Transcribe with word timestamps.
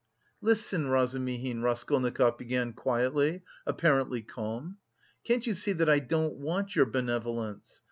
"Listen, 0.41 0.87
Razumihin," 0.87 1.61
Raskolnikov 1.61 2.35
began 2.39 2.73
quietly, 2.73 3.43
apparently 3.67 4.23
calm 4.23 4.77
"can't 5.23 5.45
you 5.45 5.53
see 5.53 5.73
that 5.73 5.89
I 5.89 5.99
don't 5.99 6.37
want 6.37 6.75
your 6.75 6.87
benevolence? 6.87 7.79